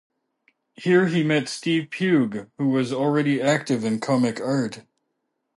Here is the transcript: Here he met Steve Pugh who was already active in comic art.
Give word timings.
Here 0.73 1.05
he 1.05 1.21
met 1.21 1.47
Steve 1.47 1.91
Pugh 1.91 2.49
who 2.57 2.69
was 2.69 2.91
already 2.91 3.39
active 3.39 3.83
in 3.85 3.99
comic 3.99 4.39
art. 4.41 4.81